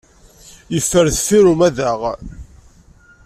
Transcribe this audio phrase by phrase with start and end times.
[0.73, 1.99] Yeffer deffir umadaɣ.